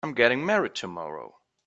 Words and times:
I'm 0.03 0.13
getting 0.15 0.43
married 0.43 0.73
tomorrow. 0.73 1.35